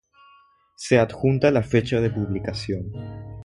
[0.77, 2.91] Se adjunta la fecha de publicación.